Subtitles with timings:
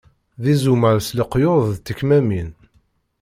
[0.41, 2.49] D izumal s leqyud d tekmamin!